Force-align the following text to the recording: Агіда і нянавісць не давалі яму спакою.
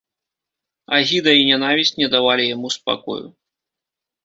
Агіда 0.99 1.31
і 1.41 1.43
нянавісць 1.51 1.93
не 1.99 2.07
давалі 2.15 2.49
яму 2.55 2.67
спакою. 2.79 3.21